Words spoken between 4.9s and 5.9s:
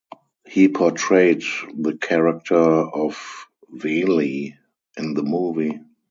in the movie.